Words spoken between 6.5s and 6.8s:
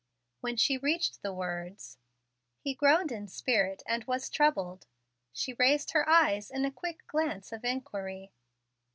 a